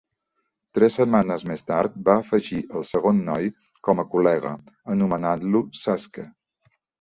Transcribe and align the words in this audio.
Tres 0.77 0.95
setmanes 0.99 1.43
més 1.49 1.61
tard 1.67 1.99
va 2.07 2.15
afegir 2.21 2.61
el 2.79 2.85
segon 2.93 3.19
noi 3.27 3.45
com 3.89 4.03
a 4.05 4.07
col·lega, 4.15 4.55
anomenant-lo 4.97 5.63
"Suske". 5.83 6.27